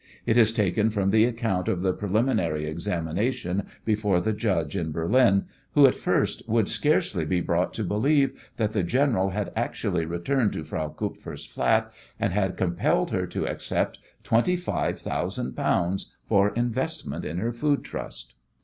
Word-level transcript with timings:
It 0.25 0.35
is 0.35 0.51
taken 0.51 0.89
from 0.89 1.11
the 1.11 1.25
account 1.25 1.67
of 1.67 1.83
the 1.83 1.93
preliminary 1.93 2.65
examination 2.65 3.67
before 3.85 4.19
the 4.19 4.33
judge 4.33 4.75
in 4.75 4.91
Berlin, 4.91 5.45
who 5.75 5.85
at 5.85 5.93
first 5.93 6.49
would 6.49 6.67
scarcely 6.67 7.23
be 7.23 7.39
brought 7.39 7.71
to 7.75 7.83
believe 7.83 8.49
that 8.57 8.73
the 8.73 8.81
general 8.81 9.29
had 9.29 9.51
actually 9.55 10.07
returned 10.07 10.53
to 10.53 10.63
Frau 10.63 10.89
Kupfer's 10.89 11.45
flat, 11.45 11.93
and 12.19 12.33
had 12.33 12.57
compelled 12.57 13.11
her 13.11 13.27
to 13.27 13.45
accept 13.47 13.99
twenty 14.23 14.55
five 14.57 14.97
thousand 14.99 15.53
pounds 15.55 16.15
for 16.25 16.49
investment 16.55 17.23
in 17.23 17.37
her 17.37 17.53
food 17.53 17.83
trust. 17.83 18.33